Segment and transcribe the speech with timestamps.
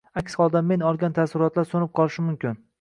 [0.19, 2.63] Aks holda men olgan taassurotlar so‘nib qolishi mumkin.